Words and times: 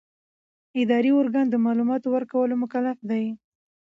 اداري 0.81 1.11
ارګان 1.21 1.47
د 1.49 1.55
معلوماتو 1.65 2.07
ورکولو 2.15 2.53
مکلف 2.63 2.97
دی. 3.09 3.25